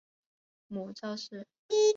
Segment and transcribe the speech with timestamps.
[0.67, 1.45] 母赵氏。